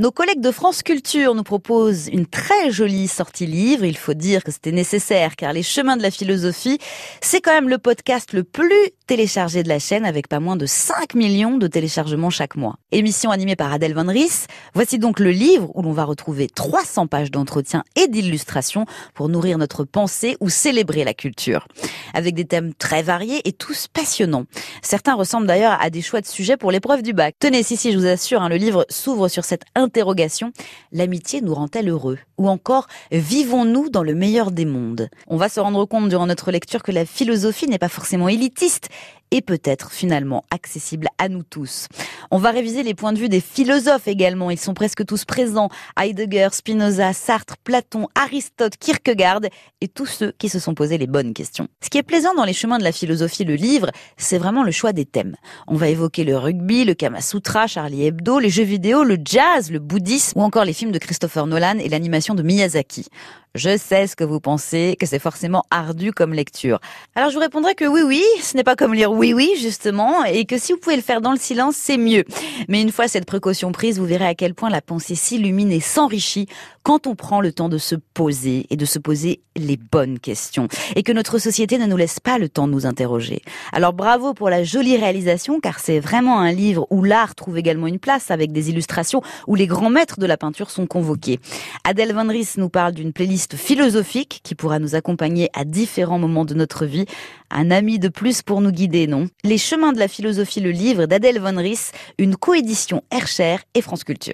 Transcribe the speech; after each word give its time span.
Nos 0.00 0.12
collègues 0.12 0.40
de 0.40 0.52
France 0.52 0.84
Culture 0.84 1.34
nous 1.34 1.42
proposent 1.42 2.06
une 2.06 2.26
très 2.26 2.70
jolie 2.70 3.08
sortie 3.08 3.46
livre. 3.46 3.84
Il 3.84 3.96
faut 3.96 4.14
dire 4.14 4.44
que 4.44 4.52
c'était 4.52 4.70
nécessaire 4.70 5.34
car 5.34 5.52
Les 5.52 5.64
Chemins 5.64 5.96
de 5.96 6.02
la 6.02 6.12
Philosophie, 6.12 6.78
c'est 7.20 7.40
quand 7.40 7.50
même 7.50 7.68
le 7.68 7.78
podcast 7.78 8.32
le 8.32 8.44
plus 8.44 8.92
téléchargé 9.08 9.64
de 9.64 9.68
la 9.68 9.80
chaîne 9.80 10.04
avec 10.04 10.28
pas 10.28 10.38
moins 10.38 10.54
de 10.54 10.66
5 10.66 11.14
millions 11.14 11.56
de 11.56 11.66
téléchargements 11.66 12.30
chaque 12.30 12.54
mois. 12.54 12.76
Émission 12.92 13.32
animée 13.32 13.56
par 13.56 13.72
Adèle 13.72 13.94
Van 13.94 14.06
Ries. 14.06 14.46
Voici 14.72 15.00
donc 15.00 15.18
le 15.18 15.30
livre 15.30 15.72
où 15.74 15.82
l'on 15.82 15.92
va 15.92 16.04
retrouver 16.04 16.46
300 16.46 17.08
pages 17.08 17.32
d'entretien 17.32 17.82
et 17.96 18.06
d'illustrations 18.06 18.86
pour 19.14 19.28
nourrir 19.28 19.58
notre 19.58 19.82
pensée 19.82 20.36
ou 20.38 20.48
célébrer 20.48 21.02
la 21.02 21.14
culture. 21.14 21.66
Avec 22.14 22.36
des 22.36 22.44
thèmes 22.44 22.72
très 22.72 23.02
variés 23.02 23.40
et 23.48 23.52
tous 23.52 23.88
passionnants. 23.88 24.44
Certains 24.80 25.14
ressemblent 25.14 25.48
d'ailleurs 25.48 25.76
à 25.80 25.90
des 25.90 26.02
choix 26.02 26.20
de 26.20 26.26
sujets 26.26 26.56
pour 26.56 26.70
l'épreuve 26.70 27.02
du 27.02 27.14
bac. 27.14 27.34
Tenez, 27.40 27.64
si, 27.64 27.76
si, 27.76 27.90
je 27.90 27.98
vous 27.98 28.06
assure, 28.06 28.42
hein, 28.42 28.48
le 28.48 28.56
livre 28.56 28.86
s'ouvre 28.90 29.26
sur 29.26 29.44
cette 29.44 29.64
interrogation, 29.88 30.52
l'amitié 30.92 31.40
nous 31.40 31.54
rend-elle 31.54 31.88
heureux? 31.88 32.18
Ou 32.36 32.46
encore, 32.48 32.88
vivons-nous 33.10 33.88
dans 33.88 34.02
le 34.02 34.14
meilleur 34.14 34.50
des 34.50 34.66
mondes? 34.66 35.08
On 35.28 35.38
va 35.38 35.48
se 35.48 35.60
rendre 35.60 35.86
compte 35.86 36.10
durant 36.10 36.26
notre 36.26 36.50
lecture 36.50 36.82
que 36.82 36.92
la 36.92 37.06
philosophie 37.06 37.66
n'est 37.66 37.78
pas 37.78 37.88
forcément 37.88 38.28
élitiste 38.28 38.90
et 39.30 39.42
peut-être 39.42 39.92
finalement 39.92 40.44
accessible 40.50 41.08
à 41.18 41.28
nous 41.28 41.42
tous. 41.42 41.88
On 42.30 42.38
va 42.38 42.50
réviser 42.50 42.82
les 42.82 42.94
points 42.94 43.12
de 43.12 43.18
vue 43.18 43.28
des 43.28 43.40
philosophes 43.40 44.08
également. 44.08 44.50
Ils 44.50 44.58
sont 44.58 44.74
presque 44.74 45.04
tous 45.04 45.24
présents. 45.24 45.68
Heidegger, 45.98 46.48
Spinoza, 46.52 47.12
Sartre, 47.12 47.56
Platon, 47.62 48.08
Aristote, 48.14 48.76
Kierkegaard 48.76 49.40
et 49.80 49.88
tous 49.88 50.06
ceux 50.06 50.32
qui 50.38 50.48
se 50.48 50.58
sont 50.58 50.74
posés 50.74 50.98
les 50.98 51.06
bonnes 51.06 51.34
questions. 51.34 51.68
Ce 51.82 51.90
qui 51.90 51.98
est 51.98 52.02
plaisant 52.02 52.34
dans 52.34 52.44
les 52.44 52.52
chemins 52.52 52.78
de 52.78 52.84
la 52.84 52.92
philosophie, 52.92 53.44
le 53.44 53.54
livre, 53.54 53.90
c'est 54.16 54.38
vraiment 54.38 54.62
le 54.62 54.72
choix 54.72 54.92
des 54.92 55.04
thèmes. 55.04 55.36
On 55.66 55.76
va 55.76 55.88
évoquer 55.88 56.24
le 56.24 56.36
rugby, 56.36 56.84
le 56.84 56.94
Kama 56.94 57.20
Sutra, 57.20 57.66
Charlie 57.66 58.06
Hebdo, 58.06 58.38
les 58.38 58.50
jeux 58.50 58.64
vidéo, 58.64 59.04
le 59.04 59.18
jazz, 59.24 59.70
le 59.70 59.78
bouddhisme 59.78 60.38
ou 60.38 60.42
encore 60.42 60.64
les 60.64 60.72
films 60.72 60.92
de 60.92 60.98
Christopher 60.98 61.46
Nolan 61.46 61.78
et 61.78 61.88
l'animation 61.88 62.34
de 62.34 62.42
Miyazaki. 62.42 63.06
Je 63.54 63.76
sais 63.78 64.06
ce 64.06 64.14
que 64.14 64.24
vous 64.24 64.40
pensez, 64.40 64.96
que 65.00 65.06
c'est 65.06 65.18
forcément 65.18 65.64
ardu 65.70 66.12
comme 66.12 66.34
lecture. 66.34 66.80
Alors 67.14 67.30
je 67.30 67.34
vous 67.34 67.40
répondrai 67.40 67.74
que 67.74 67.86
oui, 67.86 68.02
oui, 68.04 68.22
ce 68.42 68.56
n'est 68.56 68.64
pas 68.64 68.76
comme 68.76 68.94
lire 68.94 69.10
oui, 69.10 69.32
oui, 69.32 69.52
justement, 69.58 70.24
et 70.24 70.44
que 70.44 70.58
si 70.58 70.72
vous 70.72 70.78
pouvez 70.78 70.96
le 70.96 71.02
faire 71.02 71.20
dans 71.20 71.32
le 71.32 71.38
silence, 71.38 71.74
c'est 71.76 71.96
mieux. 71.96 72.24
Mais 72.68 72.82
une 72.82 72.92
fois 72.92 73.08
cette 73.08 73.24
précaution 73.24 73.72
prise, 73.72 73.98
vous 73.98 74.04
verrez 74.06 74.26
à 74.26 74.34
quel 74.34 74.54
point 74.54 74.70
la 74.70 74.82
pensée 74.82 75.14
s'illumine 75.14 75.72
et 75.72 75.80
s'enrichit 75.80 76.46
quand 76.82 77.06
on 77.06 77.14
prend 77.14 77.40
le 77.40 77.52
temps 77.52 77.68
de 77.68 77.78
se 77.78 77.94
poser 77.94 78.66
et 78.70 78.76
de 78.76 78.84
se 78.84 78.98
poser 78.98 79.40
les 79.56 79.76
bonnes 79.76 80.18
questions. 80.18 80.68
Et 80.94 81.02
que 81.02 81.12
notre 81.12 81.38
société 81.38 81.78
ne 81.78 81.86
nous 81.86 81.96
laisse 81.96 82.20
pas 82.20 82.38
le 82.38 82.48
temps 82.48 82.66
de 82.66 82.72
nous 82.72 82.86
interroger. 82.86 83.42
Alors 83.72 83.92
bravo 83.92 84.34
pour 84.34 84.50
la 84.50 84.62
jolie 84.62 84.96
réalisation, 84.96 85.60
car 85.60 85.80
c'est 85.80 86.00
vraiment 86.00 86.38
un 86.38 86.52
livre 86.52 86.86
où 86.90 87.02
l'art 87.02 87.34
trouve 87.34 87.58
également 87.58 87.86
une 87.86 87.98
place 87.98 88.30
avec 88.30 88.52
des 88.52 88.70
illustrations 88.70 89.22
où 89.46 89.54
les 89.54 89.66
grands 89.66 89.90
maîtres 89.90 90.18
de 90.18 90.26
la 90.26 90.36
peinture 90.36 90.70
sont 90.70 90.86
convoqués. 90.86 91.40
Adèle 91.84 92.14
Van 92.14 92.26
Ries 92.26 92.48
nous 92.56 92.68
parle 92.68 92.92
d'une 92.92 93.12
playlist 93.12 93.37
philosophique 93.56 94.40
qui 94.42 94.54
pourra 94.54 94.78
nous 94.78 94.94
accompagner 94.94 95.50
à 95.54 95.64
différents 95.64 96.18
moments 96.18 96.44
de 96.44 96.54
notre 96.54 96.86
vie. 96.86 97.06
Un 97.50 97.70
ami 97.70 97.98
de 97.98 98.08
plus 98.08 98.42
pour 98.42 98.60
nous 98.60 98.70
guider, 98.70 99.06
non? 99.06 99.28
Les 99.44 99.58
chemins 99.58 99.92
de 99.92 99.98
la 99.98 100.08
philosophie, 100.08 100.60
le 100.60 100.70
livre 100.70 101.06
d'Adèle 101.06 101.40
Von 101.40 101.56
Ries, 101.56 101.90
une 102.18 102.36
coédition 102.36 103.02
Hercher 103.10 103.56
et 103.74 103.82
France 103.82 104.04
Culture. 104.04 104.26